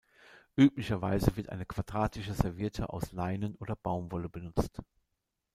[0.57, 4.81] Üblicherweise wird eine quadratische Serviette aus Leinen oder Baumwolle benutzt.